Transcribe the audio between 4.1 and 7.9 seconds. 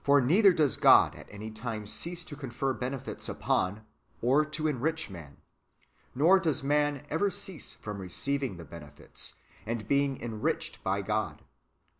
or to enrich man; nor does man ever cease